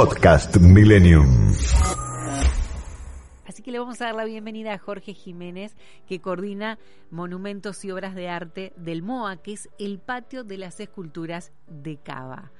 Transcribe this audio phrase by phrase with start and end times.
[0.00, 1.26] Podcast Millennium.
[3.46, 5.76] Así que le vamos a dar la bienvenida a Jorge Jiménez,
[6.08, 6.78] que coordina
[7.10, 11.98] monumentos y obras de arte del MOA, que es el patio de las esculturas de
[12.02, 12.50] Cava.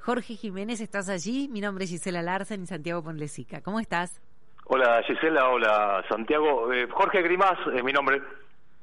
[0.00, 1.50] Jorge Jiménez, ¿estás allí?
[1.52, 3.60] Mi nombre es Gisela Larsen y Santiago Ponlesica.
[3.60, 4.22] ¿Cómo estás?
[4.64, 6.72] Hola Gisela, hola Santiago.
[6.72, 8.22] Eh, Jorge Grimás es mi nombre.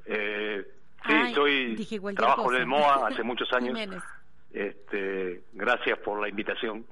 [0.06, 0.64] Eh,
[1.04, 2.58] sí, Ay, soy trabajo cosa.
[2.58, 3.76] en el MOA hace muchos años.
[3.76, 4.04] Jiménez.
[4.52, 6.86] Este, gracias por la invitación.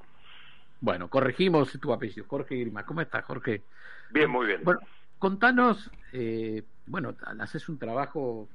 [0.83, 2.85] Bueno, corregimos tu apellido, Jorge Grima.
[2.85, 3.63] ¿Cómo estás, Jorge?
[4.11, 4.63] Bien, muy bien.
[4.65, 4.81] Bueno,
[5.17, 8.49] contanos, eh, bueno, haces un trabajo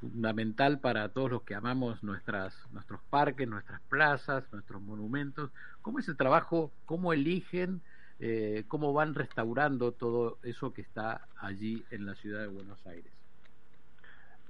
[0.00, 5.52] fundamental para todos los que amamos nuestras, nuestros parques, nuestras plazas, nuestros monumentos.
[5.82, 6.72] ¿Cómo es el trabajo?
[6.84, 7.80] ¿Cómo eligen?
[8.18, 13.12] Eh, ¿Cómo van restaurando todo eso que está allí en la ciudad de Buenos Aires?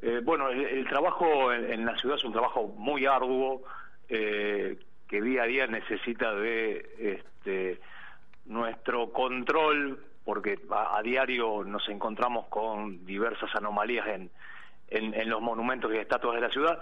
[0.00, 3.62] Eh, bueno, el, el trabajo en, en la ciudad es un trabajo muy arduo
[4.08, 4.78] eh,
[5.12, 7.78] que día a día necesita de este,
[8.46, 14.30] nuestro control porque a, diario nos encontramos con diversas anomalías en,
[14.88, 16.78] en, los monumentos y estatuas de la ciudad.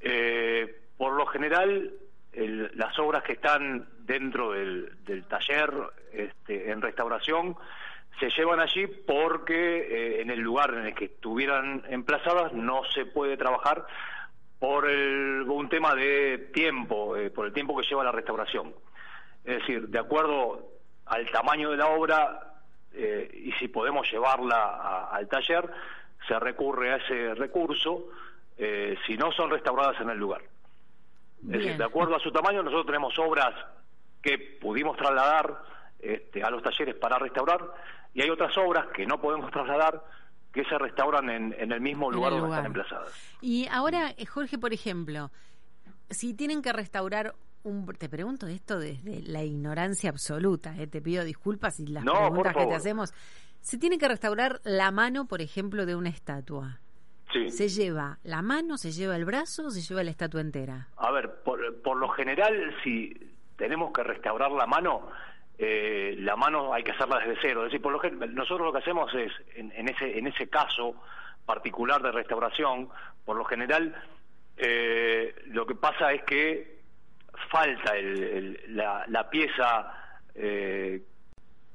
[0.00, 1.90] Eh, por lo general,
[2.32, 5.70] el- las obras que están dentro del, del taller
[6.14, 7.54] este, en restauración
[8.18, 9.56] se llevan allí porque
[10.16, 13.84] eh, en el lugar en el que estuvieran emplazadas no se puede trabajar
[14.62, 18.72] por el- un tema de tiempo, eh, por el tiempo que lleva la restauración.
[19.44, 20.68] Es decir, de acuerdo
[21.06, 22.48] al tamaño de la obra
[22.94, 25.68] eh, y si podemos llevarla a- al taller,
[26.28, 28.04] se recurre a ese recurso
[28.56, 30.42] eh, si no son restauradas en el lugar.
[30.42, 33.52] Es decir, de acuerdo a su tamaño, nosotros tenemos obras
[34.22, 35.58] que pudimos trasladar
[35.98, 37.62] este, a los talleres para restaurar
[38.14, 40.04] y hay otras obras que no podemos trasladar
[40.52, 43.36] que se restauran en, en el mismo En lugar donde están emplazadas.
[43.40, 45.30] Y ahora, eh, Jorge, por ejemplo,
[46.10, 47.86] si tienen que restaurar un...
[47.86, 52.54] Te pregunto esto desde la ignorancia absoluta, eh, te pido disculpas si las No, preguntas
[52.56, 53.14] que te hacemos...
[53.60, 56.80] Si tienen que restaurar la mano, por ejemplo, de una estatua,
[57.32, 57.48] Sí.
[57.50, 60.88] ¿se lleva la mano, se lleva el brazo o se lleva la estatua entera?
[60.98, 62.52] A ver, por, por lo general,
[62.84, 63.14] si
[63.56, 65.08] tenemos que restaurar la mano,
[65.58, 67.60] eh, la mano hay que hacerla desde cero.
[67.62, 70.48] Es decir, por lo gen- nosotros lo que hacemos es, en, en ese, en ese
[70.48, 70.94] caso
[71.46, 72.88] particular de restauración,
[73.24, 73.94] por lo general,
[74.56, 76.78] eh, lo que pasa es que
[77.50, 79.92] falta el- el- la, la pieza
[80.34, 81.02] eh,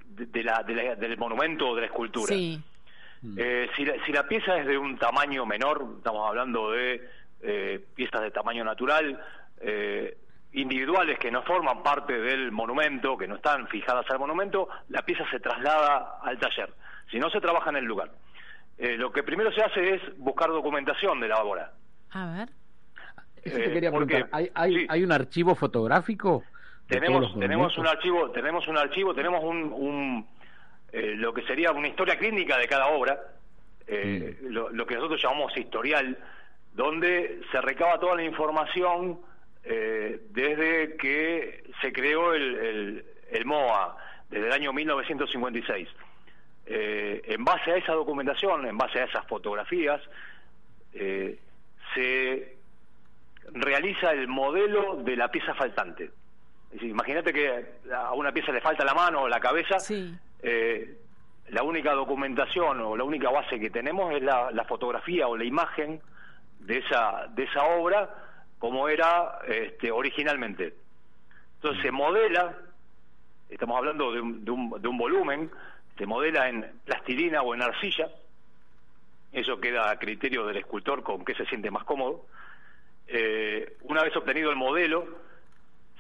[0.06, 2.34] de, de la, de la- del monumento o de la escultura.
[2.34, 2.62] Sí.
[3.36, 7.10] Eh, si, la, si la pieza es de un tamaño menor, estamos hablando de
[7.42, 9.20] eh, piezas de tamaño natural,
[9.60, 10.18] eh,
[10.97, 15.24] individuales que no forman parte del monumento, que no están fijadas al monumento, la pieza
[15.30, 16.69] se traslada al taller.
[17.12, 18.09] Si no, se trabaja en el lugar.
[18.78, 21.72] Eh, lo que primero se hace es buscar documentación de la obra.
[22.12, 22.50] A ver.
[23.44, 24.40] Eso te Eh, quería porque- preguntar.
[24.40, 24.88] ¿Hay, hay, sí.
[24.90, 26.44] hay un archivo fotográfico?
[26.88, 30.28] tenemos tenemos un archivo tenemos un archivo tenemos un, un,
[30.94, 33.19] eh, lo que sería una historia clínica de cada obra
[33.86, 36.18] eh, lo, lo que nosotros llamamos historial
[36.74, 39.19] donde se recaba toda la información
[39.70, 43.98] eh, desde que se creó el, el, el MOA
[44.30, 45.88] desde el año 1956
[46.70, 50.02] Eh, en base a esa documentación en base a esas fotografías
[50.94, 51.40] eh,
[51.94, 52.58] se
[53.54, 56.12] realiza el modelo de la pieza faltante.
[56.82, 57.48] Imagínate que
[57.94, 60.14] a una pieza le falta la mano o la cabeza, Sí.
[60.44, 60.98] eh,
[61.50, 65.46] la única documentación o la única base que tenemos es la, la fotografía o la
[65.46, 66.02] imagen
[66.60, 68.10] de esa, de esa obra
[68.59, 70.73] como era este, originalmente.
[71.56, 72.56] Entonces se modela,
[73.50, 75.51] estamos hablando de un, de, un, de un volumen,
[75.98, 78.09] se modela en plastilina o en arcilla,
[79.31, 82.25] eso queda a criterio del escultor con qué se siente más cómodo.
[83.07, 85.07] Eh, una vez obtenido el modelo,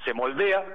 [0.05, 0.65] se moldea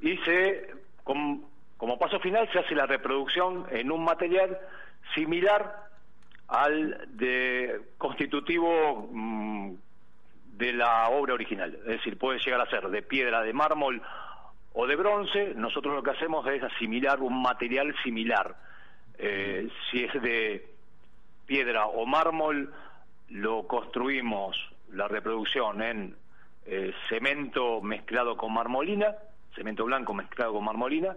[0.00, 0.70] y se,
[1.04, 1.44] com-
[1.76, 4.58] como paso final, se hace la reproducción en un material
[5.14, 5.88] similar
[6.48, 9.74] al de constitutivo mm,
[10.58, 11.74] de la obra original.
[11.82, 14.02] Es decir, puede llegar a ser de piedra, de mármol
[14.72, 15.54] o de bronce.
[15.54, 18.56] Nosotros lo que hacemos es asimilar un material similar.
[19.18, 20.68] Eh, si es de
[21.46, 22.72] piedra o mármol,
[23.30, 24.56] lo construimos
[24.92, 26.16] la reproducción en
[26.66, 29.14] eh, cemento mezclado con marmolina,
[29.54, 31.16] cemento blanco mezclado con marmolina,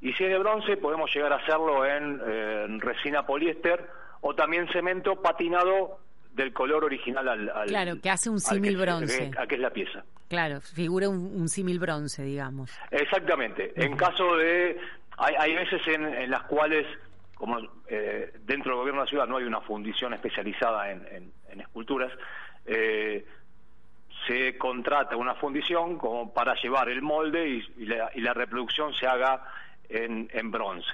[0.00, 3.88] y si es de bronce podemos llegar a hacerlo en, resina poliéster
[4.20, 5.98] o también cemento patinado
[6.36, 9.30] del color original al, claro que hace un símil bronce.
[9.36, 10.04] a que es la pieza.
[10.28, 12.70] Claro figura un, símil bronce digamos.
[12.90, 13.72] Exactamente.
[13.74, 14.78] En caso de
[15.16, 16.86] hay, hay veces en, las cuales
[17.34, 22.12] como eh, dentro del gobierno de la ciudad no hay una fundición especializada en, esculturas
[22.66, 23.24] eh,
[24.26, 29.42] se contrata una fundición como para llevar el molde y, la, reproducción se haga
[29.88, 30.90] en, bronce.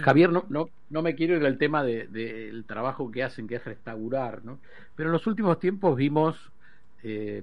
[0.00, 3.64] Javier, no, no, no me quiero ir al tema del trabajo que hacen, que es
[3.64, 4.58] restaurar, ¿no?
[4.96, 6.50] Pero en los últimos tiempos vimos,
[7.02, 7.42] eh,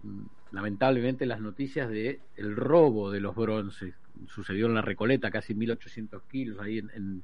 [0.52, 3.96] lamentablemente, las noticias de el robo de los bronces.
[4.28, 7.24] Sucedió en la Recoleta, casi 1.800 kilos ahí en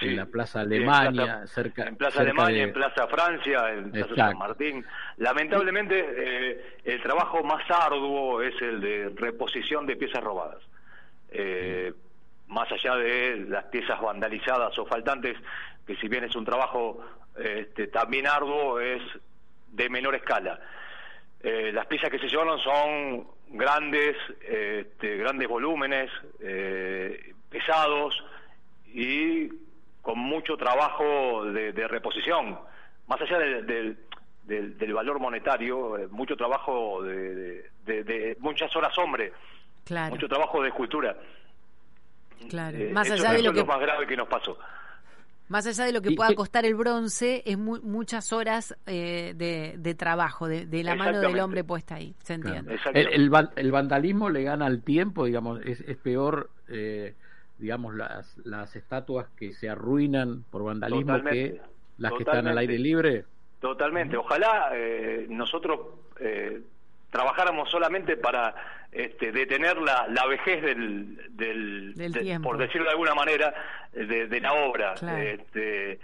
[0.00, 4.84] en la Plaza Alemania, cerca en Plaza Alemania, en Plaza Francia, en Plaza San Martín.
[5.16, 10.62] Lamentablemente, eh, el trabajo más arduo es el de reposición de piezas robadas.
[11.30, 11.92] Eh,
[12.48, 15.36] más allá de las piezas vandalizadas o faltantes,
[15.86, 16.98] que si bien es un trabajo
[17.38, 19.02] este, también arduo, es
[19.68, 20.58] de menor escala.
[21.40, 26.10] Eh, las piezas que se llevaron son grandes, este, grandes volúmenes,
[27.48, 28.22] pesados
[28.92, 29.48] y
[30.08, 32.58] con mucho trabajo de, reposición,
[33.08, 33.96] más allá del,
[34.94, 39.32] valor monetario, eh, mucho trabajo de, muchas horas hombre,
[40.10, 41.14] mucho trabajo de escultura.
[42.48, 44.58] Claro, eh, más allá de lo que más grave que nos pasó.
[45.48, 50.46] Más allá de lo que pueda costar el bronce, es muchas horas eh, de, trabajo,
[50.46, 52.78] de, la mano del hombre puesta ahí, ¿se entiende?
[52.92, 57.14] El, el, vandalismo le gana al tiempo, digamos, es, es peor eh,
[57.58, 61.60] digamos, las, las estatuas que se arruinan por vandalismo que
[61.98, 63.24] las que están al aire libre?
[63.60, 64.16] Totalmente.
[64.16, 65.80] Ojalá eh, nosotros
[66.20, 66.62] eh,
[67.10, 68.54] trabajáramos solamente para
[68.92, 73.54] este, detener la, la vejez del, del, por decirlo de alguna manera,
[73.92, 74.94] de, la obra.
[74.94, 75.98] Este,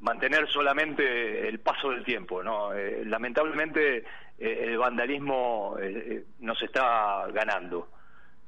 [0.00, 2.72] mantener solamente el paso del tiempo, ¿no?
[2.72, 4.04] Eh, lamentablemente
[4.38, 5.76] el vandalismo
[6.38, 7.88] nos está ganando.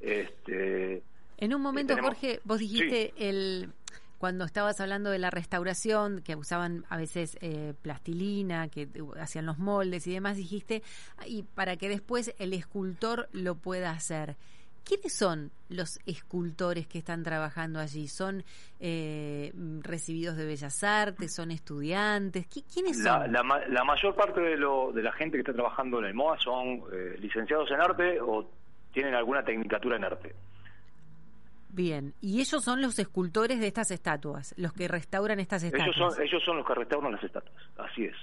[0.01, 1.03] Este,
[1.41, 3.73] en un momento, Jorge, vos dijiste el
[4.21, 8.87] cuando estabas hablando de la restauración, que usaban a veces eh, plastilina, que
[9.19, 10.83] hacían los moldes y demás, dijiste,
[11.27, 14.37] y para que después el escultor lo pueda hacer.
[14.85, 18.09] ¿Quiénes son los escultores que están trabajando allí?
[18.09, 18.45] ¿Son
[18.79, 21.35] eh, recibidos de Bellas Artes?
[21.35, 22.47] ¿Son estudiantes?
[22.47, 23.33] ¿Quiénes son?
[23.33, 23.43] La,
[23.85, 27.17] mayor parte de, lo, de la gente que está trabajando en el MOA son eh,
[27.19, 28.51] licenciados en arte o
[28.93, 30.35] tienen alguna tecnicatura en arte.
[31.73, 35.97] Bien, y ellos son los escultores de estas estatuas, los que restauran estas estatuas.
[35.97, 38.17] Ellos son, ellos son los que restauran las estatuas, así es.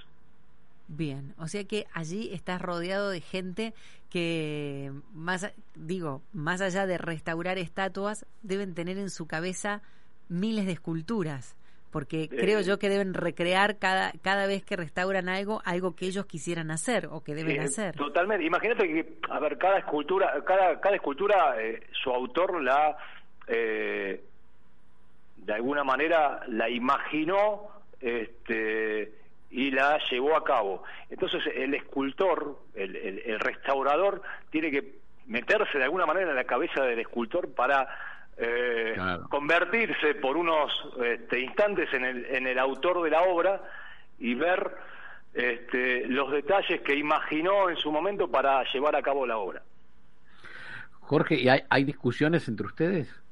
[0.90, 3.74] Bien, o sea que allí estás rodeado de gente
[4.10, 9.82] que, más digo, más allá de restaurar estatuas, deben tener en su cabeza
[10.30, 11.58] miles de esculturas,
[11.92, 16.06] porque eh, creo yo que deben recrear cada cada vez que restauran algo, algo que
[16.06, 17.96] ellos quisieran hacer o que deben hacer.
[17.96, 18.46] Totalmente.
[18.46, 22.98] Imagínate que, a ver, cada escultura, cada cada escultura, eh, su autor la
[23.48, 24.24] eh,
[25.38, 27.70] de alguna manera la imaginó
[28.02, 29.14] este,
[29.50, 30.84] y la llevó a cabo.
[31.10, 34.96] Entonces el escultor, el, restaurador, tiene que
[35.28, 37.88] meterse de alguna manera en la cabeza del escultor para
[38.38, 38.96] eh,
[39.30, 40.72] convertirse por unos
[41.04, 43.62] este, instantes en el, en el autor de la obra
[44.20, 44.76] y ver
[45.34, 49.62] este, los detalles que imaginó en su momento para llevar a cabo la obra.
[51.00, 53.27] Jorge, ¿y hay, hay discusiones entre ustedes?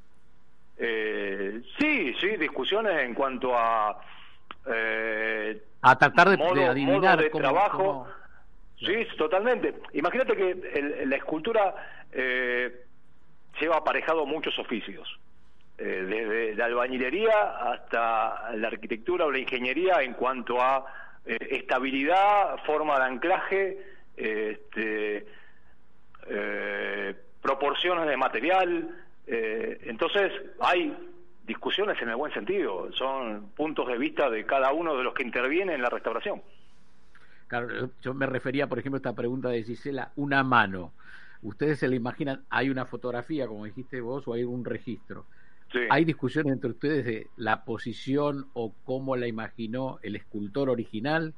[0.78, 4.02] Eh, sí, sí, discusiones en cuanto a...
[4.68, 8.08] Eh, a tratar de, modo, adivinar de trabajo.
[8.80, 9.76] Sí, totalmente.
[9.94, 11.76] Imagínate que la escultura
[12.12, 12.86] eh,
[13.60, 15.20] lleva aparejado muchos oficios.
[15.78, 20.86] Eh, desde la albañilería hasta la arquitectura o la ingeniería en cuanto a
[21.26, 23.78] eh, estabilidad, forma de anclaje,
[24.16, 25.26] este,
[27.42, 28.90] proporciones de material,
[29.28, 30.96] eh, entonces, hay
[31.46, 35.24] discusiones en el buen sentido, son puntos de vista de cada uno de los que
[35.24, 36.42] intervienen en la restauración.
[37.48, 40.94] Claro, yo me refería, por ejemplo, a esta pregunta de Gisela, una mano.
[41.44, 45.26] Ustedes se le imaginan, hay una fotografía, como dijiste vos, o hay un registro.
[45.90, 51.34] ¿Hay discusiones entre ustedes de la posición o cómo la imaginó el escultor original?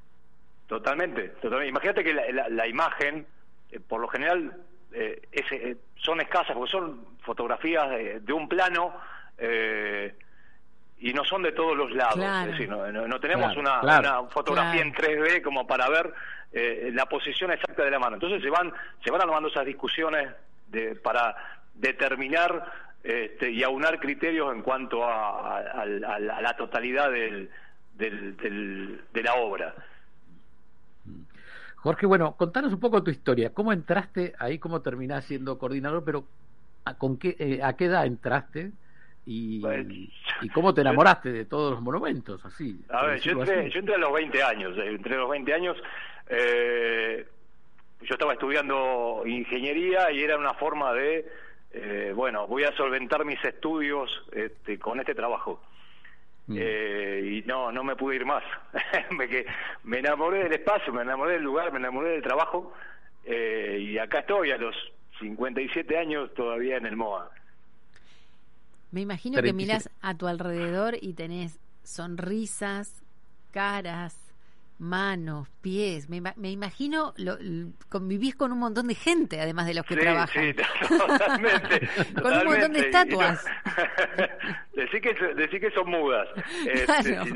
[0.67, 1.70] Totalmente, totalmente.
[1.70, 3.25] Imagínate que la, imagen,
[3.72, 4.53] eh, por lo general,
[4.94, 7.89] eh, son escasas porque son fotografías
[8.22, 8.94] de, un plano
[9.38, 10.15] eh,
[11.00, 12.15] y no son de todos los lados.
[12.15, 12.46] Claro.
[12.51, 14.22] Es decir, no, no- no tenemos Claro, una, claro.
[14.22, 14.88] una fotografía Claro.
[14.88, 16.13] en 3D como para ver
[16.53, 18.15] eh, la posición exacta de la mano.
[18.15, 20.29] Entonces se van, se van armando esas discusiones
[20.67, 21.36] de, para
[21.75, 22.72] determinar
[23.03, 25.86] este, y aunar criterios en cuanto a, a- a- a
[26.20, 27.50] la- a la totalidad del,
[27.94, 29.74] del- del- de la obra.
[31.88, 33.53] Jorge, bueno, contanos un poco tu historia.
[33.53, 34.60] ¿Cómo entraste ahí?
[34.60, 36.03] ¿Cómo terminás siendo coordinador?
[36.03, 36.25] Pero
[36.84, 38.72] ¿a, con qué, eh, ¿a qué edad entraste?
[39.25, 39.94] Y, Bueno,
[40.41, 42.44] ¿Y cómo te enamoraste de todos los monumentos?
[42.46, 42.77] Así.
[42.89, 43.70] A ver, yo entré, así.
[43.72, 44.77] yo entré a los 20 años.
[44.77, 45.77] eh, Entre los 20 años,
[46.27, 47.25] eh,
[48.01, 51.25] yo estaba estudiando ingeniería y era una forma de,
[51.72, 55.62] eh, bueno, voy a solventar mis estudios este, con este trabajo.
[56.48, 56.58] Mm.
[56.60, 58.44] Eh, y no, no me pude ir más.
[59.12, 59.46] me, que,
[59.84, 62.74] me enamoré del espacio, me enamoré del lugar, me enamoré del trabajo.
[63.25, 64.75] eh, y acá estoy a los
[65.20, 67.30] 57 años todavía en el MOA.
[68.92, 69.54] Me imagino que 37.
[69.54, 73.04] miras a tu alrededor y tenés sonrisas,
[73.51, 74.26] caras,
[74.79, 76.07] manos, pies.
[76.10, 77.38] Me, me imagino, lo,
[77.89, 80.43] convivís con un montón de gente, además de los que sí, trabajan.
[80.43, 80.53] Sí,
[80.98, 81.89] totalmente.
[82.22, 83.46] Con un montón de estatuas.
[83.46, 84.27] No-
[84.84, 86.27] decí, que, decí que son mudas.
[86.65, 87.25] Este, Claro.
[87.25, 87.34] sí,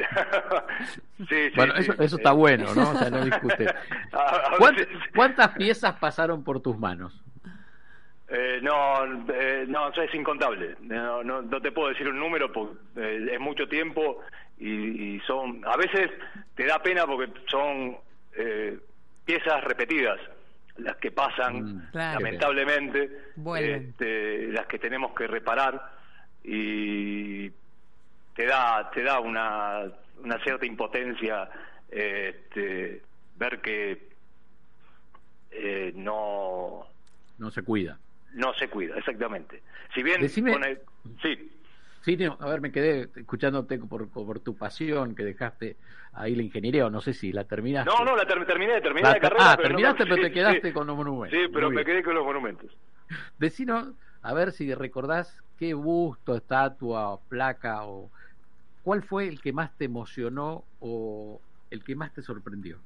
[1.20, 1.82] sí, sí, Bueno, sí.
[1.82, 2.92] eso, eso está bueno, ¿no?
[2.92, 3.68] O sea, no discute.
[4.12, 7.22] A- a ¿Cuánt- veces- ¿Cuántas piezas pasaron por tus manos?
[8.34, 10.76] Eh, no, eh, no, eso es incontable.
[10.80, 14.22] No, no, no te puedo decir un número porque eh, es mucho tiempo
[14.58, 15.62] y, y son.
[15.66, 16.10] A veces
[16.56, 17.98] te da pena porque son
[18.38, 18.80] eh,
[19.26, 20.18] piezas repetidas
[20.78, 22.20] las que pasan, Mm, Claro.
[22.22, 23.10] lamentablemente,
[23.76, 25.92] este, las que tenemos que reparar
[26.44, 27.50] y
[28.34, 29.82] te da te da una,
[30.24, 31.50] una cierta impotencia
[31.90, 33.02] este,
[33.36, 34.08] ver que
[35.52, 36.88] eh, no
[37.38, 38.00] No se cuida.
[38.34, 39.62] No se cuida, exactamente.
[39.94, 40.82] Si bien, Decime- con el-
[41.22, 41.58] sí,
[42.04, 45.78] Sí, no, a ver, me quedé escuchándote por, por tu pasión que dejaste
[46.14, 47.92] ahí la ingeniería, o no sé si la terminaste.
[47.96, 49.52] no, no, la ter- terminé, terminé La la, ter- carrera.
[49.52, 50.74] ah, pero terminaste, pero te quedaste sí.
[50.74, 51.40] con los monumentos.
[51.40, 52.76] Sí, pero me quedé con los monumentos.
[53.38, 58.10] Decinos, a ver si recordás qué busto, estatua, placa o
[58.82, 62.80] cuál fue el que más te emocionó o el que más te sorprendió.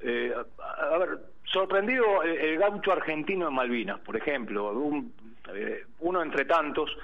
[0.00, 1.18] Eh, a, a ver,
[1.54, 5.14] sorprendido el, el gaucho argentino en Malvinas, por ejemplo, un-
[5.54, 6.94] eh, uno entre tantos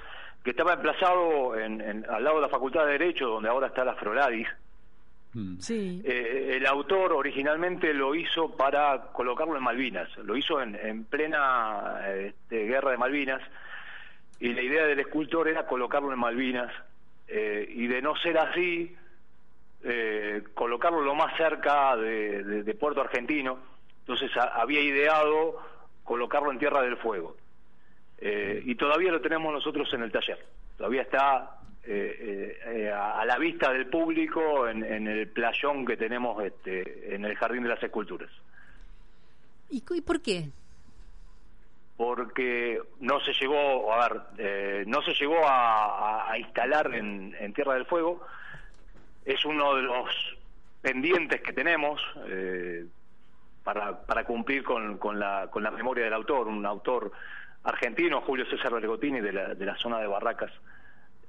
[0.43, 3.83] que estaba emplazado en, en- al lado de la Facultad de Derecho, donde ahora está
[3.83, 4.47] la Froladis.
[5.33, 5.57] Mm.
[5.59, 6.01] Sí.
[6.03, 12.01] Eh, el autor originalmente lo hizo para colocarlo en Malvinas, lo hizo en, en plena
[12.13, 13.41] este, guerra de Malvinas
[14.41, 16.71] y la idea del escultor era colocarlo en Malvinas
[17.29, 18.93] eh, y de no ser así,
[19.83, 23.57] eh, colocarlo lo más cerca de, de- de Puerto Argentino,
[24.11, 25.57] entonces a- había ideado
[26.03, 27.37] colocarlo en Tierra del Fuego
[28.23, 30.37] Eh, y todavía lo tenemos nosotros en el taller,
[30.77, 35.97] todavía está eh, eh, eh, a, la vista del público en, en el playón que
[35.97, 38.29] tenemos este, en el Jardín de las Esculturas.
[39.71, 40.49] ¿Y, por qué?
[41.97, 45.85] porque no se llegó, a ver, no se llegó a,
[46.25, 48.21] a- a instalar en, en Tierra del Fuego.
[49.25, 50.09] Es uno de los
[50.81, 52.85] pendientes que tenemos eh,
[53.63, 57.11] para, para cumplir con, con, la, con la memoria del autor, un autor
[57.63, 60.51] argentino, Julio César Bergotini, de la, de la zona de Barracas.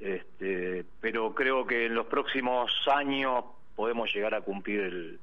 [0.01, 3.45] Este, pero creo que en los próximos años
[3.77, 5.21] podemos llegar a cumplir el-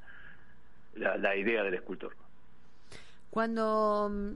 [0.96, 2.16] la, la idea del escultor.
[3.30, 4.34] Cuando mm,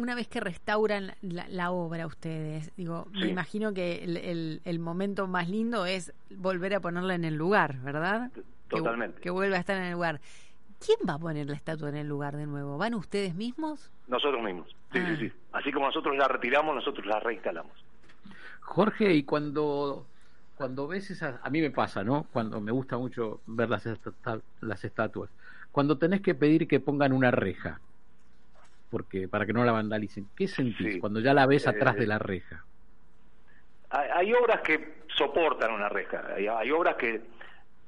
[0.00, 4.78] una vez que restauran la, la obra ustedes, digo, me imagino que el, el- el
[4.78, 8.30] momento más lindo es volver a ponerla en el lugar, ¿verdad?
[8.32, 9.20] Que- Totalmente.
[9.20, 10.20] Que, vuelva a estar en el lugar.
[10.84, 12.76] ¿Quién va a poner la estatua en el lugar de nuevo?
[12.78, 13.90] ¿Van ustedes mismos?
[14.08, 14.68] Nosotros mismos.
[14.92, 15.06] Sí, Ah.
[15.18, 15.32] sí, sí.
[15.52, 17.72] Así como nosotros la retiramos, nosotros la reinstalamos.
[18.60, 20.06] Jorge, y cuando
[20.56, 22.24] cuando ves esas, a mí me pasa, ¿no?
[22.32, 23.86] Cuando me gusta mucho ver las,
[24.62, 25.28] las estatuas,
[25.70, 27.78] cuando tenés que pedir que pongan una reja,
[28.90, 30.98] porque para que no la vandalicen, ¿qué sentís Sí.
[30.98, 32.64] cuando ya la ves atrás Eh, de la reja?
[33.90, 36.24] Hay, hay obras que soportan una reja.
[36.34, 37.22] Hay, hay obras que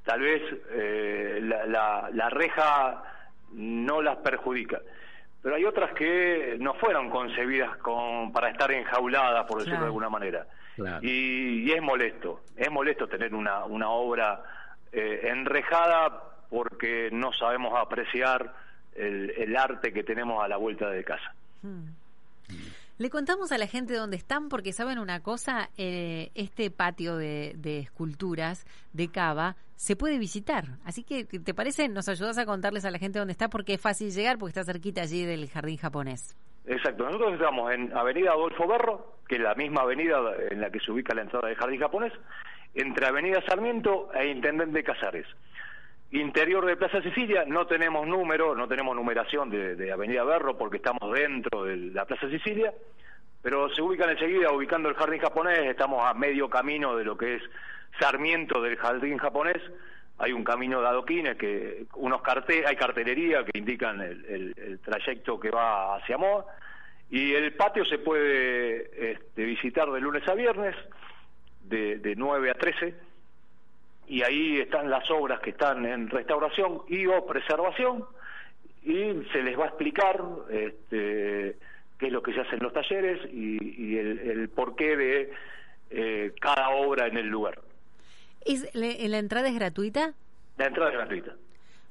[0.09, 3.03] tal vez eh, la, la- la reja
[3.53, 4.81] no las perjudica.
[5.43, 9.85] Pero hay otras que no fueron concebidas con, para estar enjauladas, por decirlo Claro.
[9.85, 10.47] de alguna manera.
[10.77, 10.99] Claro.
[11.03, 14.43] Y, y es molesto, es molesto tener una, una obra
[14.93, 18.55] eh, enrejada porque no sabemos apreciar
[18.95, 21.35] el, el arte que tenemos a la vuelta de casa.
[21.62, 21.85] Hmm.
[22.99, 27.55] Le contamos a la gente dónde están porque saben una cosa, Eh, este patio de,
[27.57, 30.64] de esculturas de Cava se puede visitar.
[30.85, 31.88] Así que, ¿te parece?
[31.88, 34.64] Nos ayudas a contarles a la gente dónde está porque es fácil llegar porque está
[34.64, 36.37] cerquita allí del jardín japonés.
[36.67, 40.19] Exacto, nosotros estamos en Avenida Adolfo Berro, que es la misma avenida
[40.50, 42.12] en la que se ubica la entrada del Jardín Japonés,
[42.75, 45.26] entre Avenida Sarmiento e Intendente Casares.
[46.11, 51.12] Interior de Plaza Sicilia, no tenemos número, no tenemos numeración de, Avenida Berro porque estamos
[51.12, 52.73] dentro de la Plaza Sicilia,
[53.43, 57.37] pero se ubican enseguida, ubicando el Jardín Japonés, estamos a medio camino de lo que
[57.37, 57.43] es
[58.00, 59.61] Sarmiento del Jardín Japonés,
[60.17, 65.50] hay un camino de adoquines, que unos cartel, hay cartelería que indican el, trayecto que
[65.50, 66.47] va hacia Moa,
[67.11, 70.75] y el patio se puede este, visitar de lunes a viernes,
[71.65, 73.08] de, de 9 a 13,
[74.09, 78.05] y ahí están las obras que están en restauración y o preservación
[78.83, 81.57] y se les va a explicar este,
[81.99, 85.33] qué es lo que se hace en los talleres y, el, porqué de
[85.91, 87.61] eh, cada obra en el lugar.
[88.45, 90.15] ¿Es, ¿La entrada es gratuita?
[90.57, 91.35] La entrada es gratuita.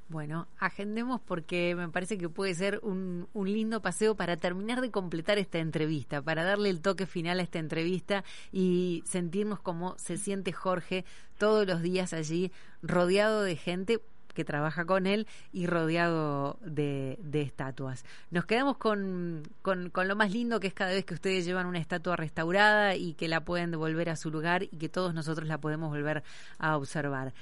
[0.10, 5.38] Bueno, agendemos porque me parece que puede ser un, lindo paseo para terminar de completar
[5.38, 8.24] esta entrevista, para darle el toque final a esta entrevista
[8.54, 11.04] y sentirnos como se siente Jorge
[11.38, 14.00] todos los días allí, rodeado de gente
[14.34, 18.06] que trabaja con él y rodeado de, de estatuas.
[18.32, 21.80] Nos quedamos con, con, lo más lindo que es cada vez que ustedes llevan una
[21.80, 25.58] estatua restaurada y que la pueden devolver a su lugar y que todos nosotros la
[25.58, 26.24] podemos volver
[26.60, 27.34] a observar.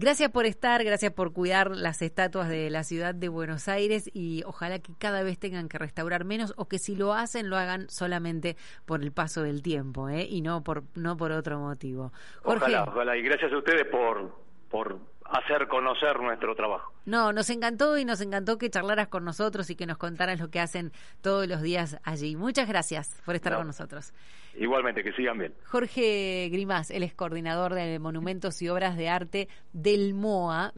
[0.00, 4.42] Gracias por estar, gracias por cuidar las estatuas de la ciudad de Buenos Aires y
[4.46, 7.90] ojalá que cada vez tengan que restaurar menos o que si lo hacen lo hagan
[7.90, 10.26] solamente por el paso del tiempo ¿eh?
[10.26, 12.14] y no por no por otro motivo.
[12.44, 14.32] ojalá, ojalá y gracias a ustedes por
[14.70, 16.92] por hacer conocer nuestro trabajo.
[17.06, 20.50] No, nos encantó y nos encantó que charlaras con nosotros y que nos contaras lo
[20.50, 22.36] que hacen todos los días allí.
[22.36, 24.12] Muchas gracias por estar con nosotros.
[24.56, 25.54] Igualmente, que sigan bien.
[25.66, 30.72] Jorge Grimás, él es coordinador de Monumentos y Obras de Arte del MOA.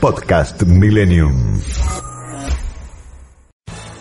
[0.00, 1.60] Podcast Millennium.